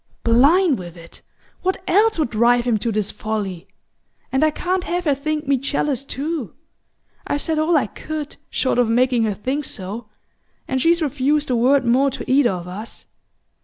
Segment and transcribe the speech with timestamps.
[0.23, 1.21] "Blind with it
[1.61, 3.67] what else would drive him to this folly?
[4.31, 6.55] And I can't have her think me jealous too!
[7.27, 10.09] I've said all I could, short of making her think so;
[10.67, 13.05] and she's refused a word more to either of us.